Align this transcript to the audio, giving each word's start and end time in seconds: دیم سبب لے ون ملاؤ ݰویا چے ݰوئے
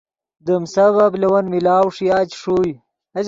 دیم 0.45 0.63
سبب 0.73 1.11
لے 1.21 1.27
ون 1.31 1.45
ملاؤ 1.53 1.87
ݰویا 1.95 2.17
چے 2.29 2.35
ݰوئے 2.41 2.71